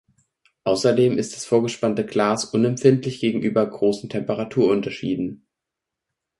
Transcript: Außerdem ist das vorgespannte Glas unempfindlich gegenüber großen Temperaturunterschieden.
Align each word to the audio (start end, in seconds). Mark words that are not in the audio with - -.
Außerdem 0.63 1.19
ist 1.19 1.35
das 1.35 1.45
vorgespannte 1.45 2.03
Glas 2.03 2.45
unempfindlich 2.45 3.19
gegenüber 3.19 3.63
großen 3.69 4.09
Temperaturunterschieden. 4.09 5.45